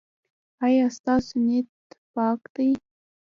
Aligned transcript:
ایا 0.65 0.85
ستاسو 0.97 1.35
نیت 1.45 1.69
پاک 2.13 2.39
دی؟ 2.53 2.69